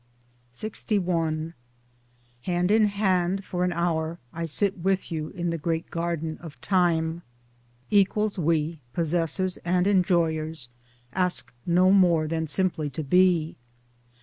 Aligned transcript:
LXI 0.51 1.53
Hand 2.41 2.71
in 2.71 2.85
hand 2.85 3.45
for 3.45 3.63
an 3.63 3.71
hour 3.71 4.17
I 4.33 4.47
sit 4.47 4.79
with 4.79 5.11
you 5.11 5.29
in 5.29 5.51
the 5.51 5.59
Great 5.59 5.91
Garden 5.91 6.39
of 6.41 6.59
Time 6.59 7.21
Equals 7.91 8.39
We, 8.39 8.79
possessors 8.93 9.57
and 9.57 9.85
enjoy 9.85 10.39
ers, 10.39 10.69
ask 11.13 11.53
no 11.67 11.91
more 11.91 12.25
than 12.27 12.47
simply 12.47 12.89
to 12.89 13.03
be. 13.03 13.57